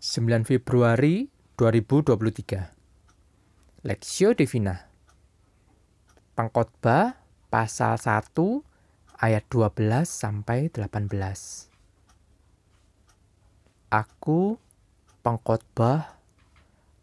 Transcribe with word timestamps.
9 0.00 0.48
Februari 0.48 1.28
2023 1.60 3.84
Lexio 3.84 4.32
Divina 4.32 4.88
Pengkhotbah 6.32 7.20
pasal 7.52 8.00
1 8.00 8.32
ayat 9.20 9.44
12 9.52 9.76
sampai 10.08 10.72
18 10.72 11.04
Aku 13.92 14.56
pengkhotbah 15.20 16.16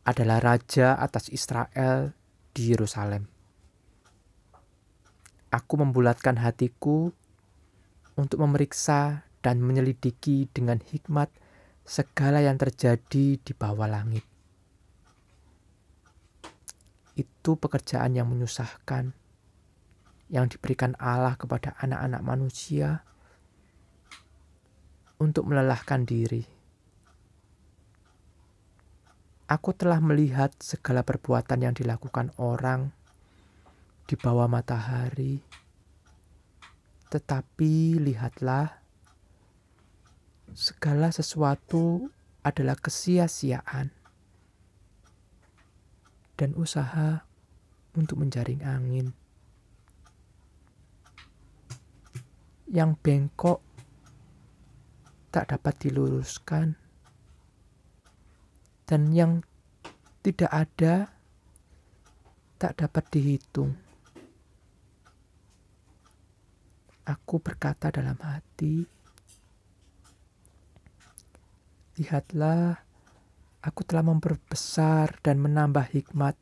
adalah 0.01 0.41
raja 0.41 0.97
atas 0.97 1.29
Israel 1.29 2.17
di 2.57 2.73
Yerusalem. 2.73 3.29
Aku 5.53 5.77
membulatkan 5.77 6.41
hatiku 6.41 7.13
untuk 8.17 8.41
memeriksa 8.41 9.29
dan 9.45 9.61
menyelidiki 9.61 10.49
dengan 10.49 10.81
hikmat 10.81 11.29
segala 11.87 12.43
yang 12.43 12.59
terjadi 12.59 13.39
di 13.39 13.53
bawah 13.55 13.87
langit. 13.87 14.27
Itu 17.15 17.55
pekerjaan 17.55 18.11
yang 18.11 18.27
menyusahkan, 18.27 19.15
yang 20.27 20.45
diberikan 20.51 20.99
Allah 20.99 21.39
kepada 21.39 21.79
anak-anak 21.79 22.21
manusia 22.27 23.07
untuk 25.15 25.47
melelahkan 25.47 26.03
diri. 26.03 26.43
Aku 29.47 29.71
telah 29.71 30.03
melihat 30.03 30.51
segala 30.59 31.07
perbuatan 31.07 31.63
yang 31.63 31.71
dilakukan 31.71 32.35
orang 32.35 32.91
di 34.03 34.19
bawah 34.19 34.51
matahari, 34.51 35.39
tetapi 37.07 37.95
lihatlah 37.95 38.86
segala 40.55 41.11
sesuatu 41.11 42.07
adalah 42.45 42.79
kesia-siaan 42.79 43.91
dan 46.37 46.53
usaha 46.53 47.25
untuk 47.97 48.21
menjaring 48.21 48.61
angin. 48.61 49.11
Yang 52.69 52.91
bengkok 53.01 53.59
tak 55.33 55.51
dapat 55.55 55.73
diluruskan 55.81 56.77
dan 58.87 59.01
yang 59.11 59.43
tidak 60.23 60.51
ada 60.51 61.11
tak 62.57 62.73
dapat 62.79 63.03
dihitung. 63.13 63.77
Aku 67.07 67.39
berkata 67.39 67.87
dalam 67.87 68.19
hati, 68.19 68.96
Lihatlah, 71.97 72.77
aku 73.65 73.81
telah 73.81 74.05
memperbesar 74.05 75.17
dan 75.25 75.41
menambah 75.41 75.81
hikmat 75.97 76.37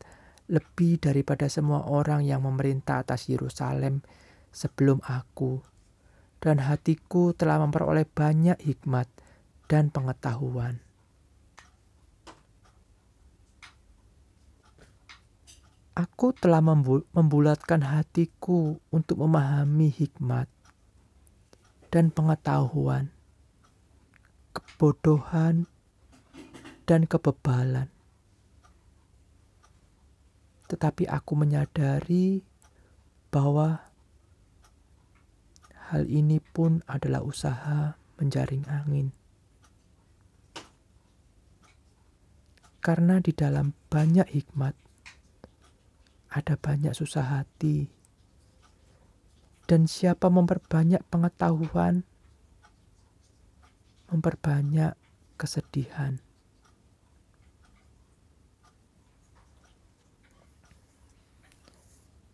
lebih 0.52 1.00
daripada 1.00 1.48
semua 1.48 1.88
orang 1.88 2.28
yang 2.28 2.44
memerintah 2.44 3.08
atas 3.08 3.32
Yerusalem 3.32 4.04
sebelum 4.52 5.00
aku, 5.08 5.64
dan 6.44 6.60
hatiku 6.60 7.32
telah 7.32 7.64
memperoleh 7.64 8.04
banyak 8.04 8.60
hikmat 8.68 9.08
dan 9.72 9.88
pengetahuan. 9.96 10.84
Aku 15.96 16.36
telah 16.36 16.60
membulatkan 17.16 17.80
hatiku 17.80 18.76
untuk 18.92 19.24
memahami 19.24 19.88
hikmat 19.88 20.52
dan 21.88 22.12
pengetahuan 22.12 23.15
kebodohan, 24.56 25.68
dan 26.88 27.04
kebebalan. 27.04 27.92
Tetapi 30.72 31.06
aku 31.12 31.34
menyadari 31.36 32.42
bahwa 33.30 33.84
hal 35.92 36.08
ini 36.10 36.42
pun 36.42 36.82
adalah 36.88 37.22
usaha 37.22 38.00
menjaring 38.18 38.66
angin. 38.72 39.14
Karena 42.82 43.18
di 43.18 43.34
dalam 43.34 43.74
banyak 43.90 44.30
hikmat 44.30 44.78
ada 46.36 46.54
banyak 46.60 46.94
susah 46.94 47.42
hati. 47.42 47.90
Dan 49.66 49.90
siapa 49.90 50.30
memperbanyak 50.30 51.02
pengetahuan, 51.10 52.06
memperbanyak 54.10 54.94
kesedihan. 55.36 56.20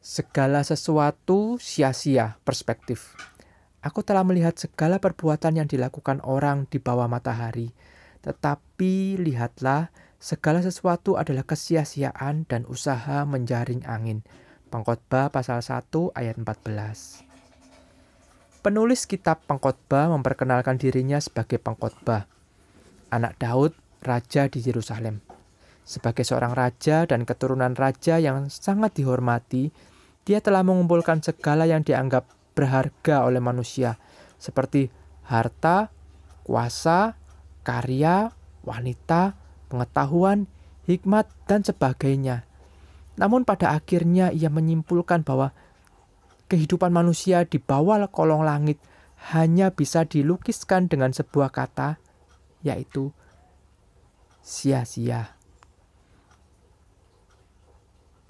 Segala 0.02 0.66
sesuatu 0.68 1.56
sia-sia 1.62 2.36
perspektif. 2.44 3.16
Aku 3.82 4.04
telah 4.04 4.28
melihat 4.28 4.54
segala 4.60 5.00
perbuatan 5.00 5.64
yang 5.64 5.68
dilakukan 5.72 6.20
orang 6.22 6.68
di 6.68 6.78
bawah 6.78 7.08
matahari. 7.08 7.74
Tetapi 8.22 9.18
lihatlah, 9.18 9.90
segala 10.22 10.62
sesuatu 10.62 11.18
adalah 11.18 11.48
kesia-siaan 11.48 12.46
dan 12.46 12.68
usaha 12.70 13.26
menjaring 13.26 13.88
angin. 13.90 14.22
Pengkhotbah 14.70 15.34
pasal 15.34 15.64
1 15.66 15.90
ayat 16.14 16.38
14. 16.38 17.31
Penulis 18.62 19.10
kitab 19.10 19.42
pengkhotbah 19.50 20.14
memperkenalkan 20.14 20.78
dirinya 20.78 21.18
sebagai 21.18 21.58
pengkhotbah, 21.58 22.30
anak 23.10 23.34
Daud, 23.42 23.74
raja 24.06 24.46
di 24.54 24.62
Yerusalem. 24.62 25.18
Sebagai 25.82 26.22
seorang 26.22 26.54
raja 26.54 27.10
dan 27.10 27.26
keturunan 27.26 27.74
raja 27.74 28.22
yang 28.22 28.54
sangat 28.54 28.94
dihormati, 28.94 29.74
dia 30.30 30.46
telah 30.46 30.62
mengumpulkan 30.62 31.26
segala 31.26 31.66
yang 31.66 31.82
dianggap 31.82 32.30
berharga 32.54 33.26
oleh 33.26 33.42
manusia, 33.42 33.98
seperti 34.38 34.94
harta, 35.26 35.90
kuasa, 36.46 37.18
karya, 37.66 38.30
wanita, 38.62 39.42
pengetahuan, 39.74 40.46
hikmat, 40.86 41.26
dan 41.50 41.66
sebagainya. 41.66 42.46
Namun, 43.18 43.42
pada 43.42 43.74
akhirnya 43.74 44.30
ia 44.30 44.54
menyimpulkan 44.54 45.26
bahwa 45.26 45.50
kehidupan 46.52 46.92
manusia 46.92 47.48
di 47.48 47.64
bawah 47.64 48.04
kolong 48.12 48.44
langit 48.44 48.76
hanya 49.32 49.72
bisa 49.72 50.04
dilukiskan 50.04 50.92
dengan 50.92 51.16
sebuah 51.16 51.48
kata, 51.48 51.96
yaitu 52.60 53.16
sia-sia. 54.44 55.32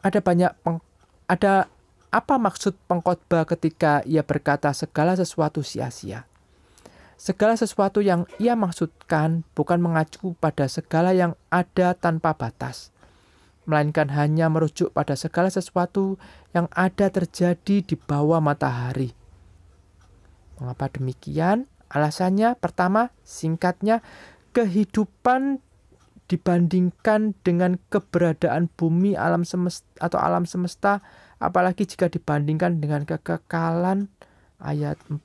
Ada 0.05 0.21
banyak 0.21 0.53
peng, 0.61 0.77
ada 1.25 1.65
apa 2.13 2.35
maksud 2.37 2.77
pengkhotbah 2.85 3.49
ketika 3.49 4.05
ia 4.05 4.21
berkata 4.21 4.69
segala 4.77 5.17
sesuatu 5.17 5.65
sia-sia? 5.65 6.29
Segala 7.17 7.53
sesuatu 7.53 8.01
yang 8.01 8.25
ia 8.41 8.57
maksudkan 8.57 9.45
bukan 9.53 9.77
mengacu 9.77 10.33
pada 10.41 10.65
segala 10.65 11.13
yang 11.13 11.37
ada 11.53 11.93
tanpa 11.93 12.33
batas, 12.33 12.89
melainkan 13.71 14.11
hanya 14.11 14.51
merujuk 14.51 14.91
pada 14.91 15.15
segala 15.15 15.47
sesuatu 15.47 16.19
yang 16.51 16.67
ada 16.75 17.07
terjadi 17.07 17.79
di 17.79 17.95
bawah 17.95 18.43
matahari. 18.43 19.15
Mengapa 20.59 20.91
demikian? 20.91 21.71
Alasannya 21.87 22.59
pertama, 22.59 23.15
singkatnya, 23.23 24.03
kehidupan 24.51 25.63
dibandingkan 26.31 27.35
dengan 27.43 27.75
keberadaan 27.91 28.71
bumi 28.79 29.19
alam 29.19 29.43
semesta 29.43 29.83
atau 29.99 30.15
alam 30.15 30.47
semesta 30.47 31.03
apalagi 31.43 31.83
jika 31.83 32.07
dibandingkan 32.07 32.79
dengan 32.79 33.03
kekekalan 33.03 34.07
ayat 34.63 34.95
4 35.11 35.19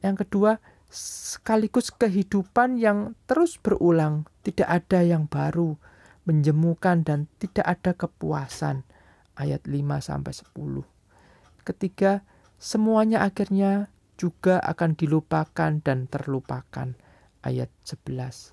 yang 0.00 0.16
kedua 0.16 0.64
sekaligus 0.88 1.92
kehidupan 1.92 2.80
yang 2.80 3.12
terus 3.28 3.60
berulang 3.60 4.24
tidak 4.40 4.64
ada 4.64 5.04
yang 5.04 5.28
baru 5.28 5.76
menjemukan 6.26 7.06
dan 7.06 7.30
tidak 7.38 7.64
ada 7.64 7.94
kepuasan. 7.94 8.82
Ayat 9.38 9.64
5 9.64 10.02
sampai 10.02 10.32
10. 10.34 10.84
Ketiga, 11.62 12.26
semuanya 12.58 13.22
akhirnya 13.22 13.88
juga 14.16 14.58
akan 14.60 14.96
dilupakan 14.98 15.80
dan 15.80 16.10
terlupakan. 16.10 16.98
Ayat 17.46 17.70
11. 17.86 18.52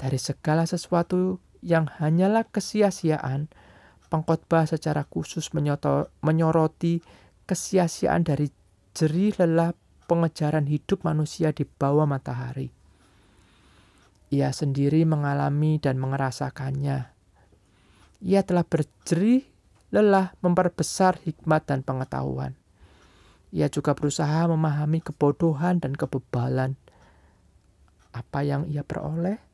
Dari 0.00 0.18
segala 0.18 0.66
sesuatu 0.66 1.38
yang 1.62 1.86
hanyalah 1.86 2.42
kesia-siaan, 2.50 3.46
pengkhotbah 4.10 4.66
secara 4.66 5.06
khusus 5.06 5.54
menyoroti 6.20 6.98
kesia-siaan 7.46 8.26
dari 8.26 8.50
jerih 8.92 9.38
lelah 9.38 9.72
pengejaran 10.10 10.66
hidup 10.66 11.06
manusia 11.06 11.54
di 11.54 11.62
bawah 11.64 12.04
matahari. 12.04 12.81
Ia 14.32 14.48
sendiri 14.48 15.04
mengalami 15.04 15.76
dan 15.76 16.00
merasakannya. 16.00 17.12
Ia 18.24 18.40
telah 18.40 18.64
berjerih 18.64 19.44
lelah 19.92 20.32
memperbesar 20.40 21.20
hikmat 21.20 21.68
dan 21.68 21.84
pengetahuan. 21.84 22.56
Ia 23.52 23.68
juga 23.68 23.92
berusaha 23.92 24.48
memahami 24.48 25.04
kebodohan 25.04 25.84
dan 25.84 25.92
kebebalan. 25.92 26.80
Apa 28.16 28.40
yang 28.40 28.64
ia 28.64 28.80
peroleh? 28.80 29.52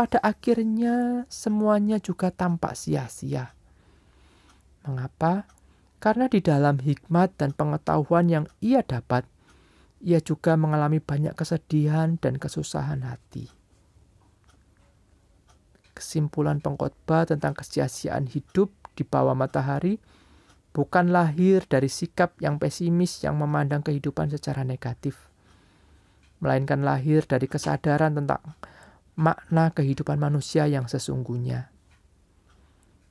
pada 0.00 0.16
akhirnya 0.24 1.28
semuanya 1.28 2.00
juga 2.00 2.32
tampak 2.32 2.72
sia-sia. 2.72 3.52
Mengapa? 4.80 5.44
Karena 6.00 6.24
di 6.32 6.40
dalam 6.40 6.80
hikmat 6.80 7.36
dan 7.36 7.52
pengetahuan 7.52 8.32
yang 8.32 8.48
ia 8.64 8.80
dapat, 8.80 9.28
ia 10.00 10.16
juga 10.24 10.56
mengalami 10.56 11.04
banyak 11.04 11.36
kesedihan 11.36 12.16
dan 12.16 12.40
kesusahan 12.40 13.04
hati. 13.04 13.59
Kesimpulan 16.00 16.64
pengkhotbah 16.64 17.28
tentang 17.28 17.52
kesia-siaan 17.52 18.24
hidup 18.24 18.72
di 18.96 19.04
bawah 19.04 19.36
matahari 19.36 20.00
bukan 20.72 21.12
lahir 21.12 21.68
dari 21.68 21.92
sikap 21.92 22.40
yang 22.40 22.56
pesimis 22.56 23.20
yang 23.20 23.36
memandang 23.36 23.84
kehidupan 23.84 24.32
secara 24.32 24.64
negatif, 24.64 25.28
melainkan 26.40 26.80
lahir 26.80 27.28
dari 27.28 27.44
kesadaran 27.44 28.16
tentang 28.16 28.40
makna 29.12 29.76
kehidupan 29.76 30.16
manusia 30.16 30.64
yang 30.64 30.88
sesungguhnya. 30.88 31.68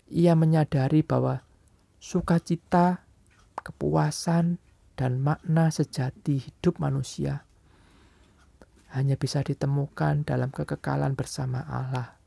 Ia 0.09 0.33
menyadari 0.33 1.05
bahwa 1.05 1.45
sukacita, 2.01 3.05
kepuasan, 3.61 4.57
dan 4.97 5.21
makna 5.21 5.69
sejati 5.69 6.41
hidup 6.41 6.81
manusia 6.81 7.45
hanya 8.91 9.15
bisa 9.15 9.45
ditemukan 9.45 10.25
dalam 10.25 10.49
kekekalan 10.49 11.13
bersama 11.13 11.61
Allah, 11.69 12.18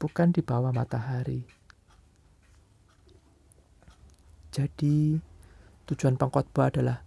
bukan 0.00 0.32
di 0.32 0.40
bawah 0.40 0.72
matahari. 0.72 1.44
Jadi, 4.50 5.20
tujuan 5.86 6.16
pengkhotbah 6.16 6.72
adalah 6.72 7.04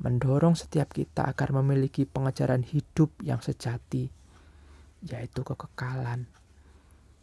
mendorong 0.00 0.54
setiap 0.54 0.94
kita 0.94 1.28
agar 1.28 1.52
memiliki 1.52 2.06
pengejaran 2.06 2.62
hidup 2.62 3.12
yang 3.20 3.42
sejati, 3.42 4.08
yaitu 5.04 5.40
kekekalan, 5.42 6.30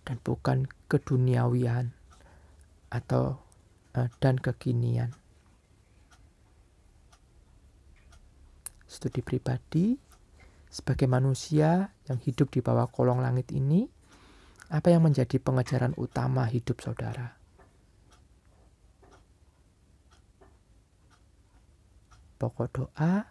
dan 0.03 0.17
bukan 0.21 0.69
keduniawian 0.91 1.95
atau 2.91 3.39
uh, 3.97 4.09
dan 4.21 4.37
kekinian. 4.37 5.15
Studi 8.85 9.25
pribadi 9.25 9.97
sebagai 10.69 11.09
manusia 11.09 11.89
yang 12.05 12.21
hidup 12.21 12.53
di 12.53 12.61
bawah 12.61 12.85
kolong 12.93 13.25
langit 13.25 13.49
ini, 13.49 13.89
apa 14.69 14.87
yang 14.91 15.03
menjadi 15.03 15.39
pengejaran 15.41 15.97
utama 15.97 16.47
hidup 16.47 16.79
saudara? 16.79 17.35
Pokok 22.39 22.67
doa, 22.75 23.23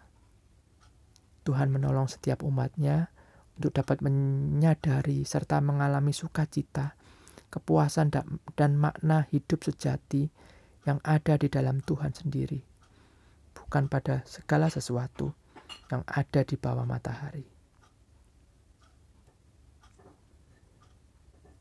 Tuhan 1.45 1.69
menolong 1.69 2.09
setiap 2.09 2.41
umatnya 2.41 3.13
untuk 3.61 3.77
dapat 3.77 4.01
menyadari 4.01 5.21
serta 5.21 5.61
mengalami 5.61 6.09
sukacita 6.09 6.97
kepuasan 7.53 8.09
dan 8.57 8.71
makna 8.81 9.29
hidup 9.29 9.61
sejati 9.61 10.25
yang 10.89 10.97
ada 11.05 11.37
di 11.37 11.45
dalam 11.53 11.85
Tuhan 11.85 12.09
sendiri, 12.17 12.65
bukan 13.53 13.85
pada 13.85 14.25
segala 14.25 14.73
sesuatu 14.73 15.37
yang 15.93 16.01
ada 16.09 16.41
di 16.41 16.57
bawah 16.57 16.89
matahari. 16.89 17.52